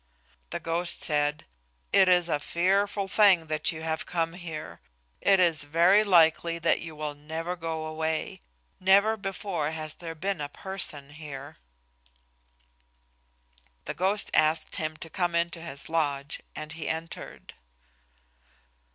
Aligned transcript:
The 0.49 0.59
ghost 0.59 1.01
said, 1.03 1.45
"It 1.93 2.09
is 2.09 2.27
a 2.27 2.39
fearful 2.39 3.07
thing 3.07 3.45
that 3.45 3.71
you 3.71 3.83
have 3.83 4.07
come 4.07 4.33
here; 4.33 4.81
it 5.21 5.39
is 5.39 5.63
very 5.63 6.03
likely 6.03 6.57
that 6.57 6.79
you 6.81 6.95
will 6.95 7.13
never 7.13 7.55
go 7.55 7.85
away. 7.85 8.41
Never 8.79 9.15
before 9.15 9.69
has 9.69 9.93
there 9.93 10.15
been 10.15 10.41
a 10.41 10.49
person 10.49 11.11
here." 11.11 11.57
The 13.85 13.93
ghost 13.93 14.31
asked 14.33 14.77
him 14.77 14.97
to 14.97 15.09
come 15.11 15.35
into 15.35 15.61
his 15.61 15.87
lodge, 15.87 16.41
and 16.55 16.73
he 16.73 16.89
entered. 16.89 17.53